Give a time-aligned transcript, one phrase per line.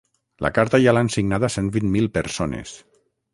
[0.45, 2.75] La carta ja l’han signada cent vint mil persones.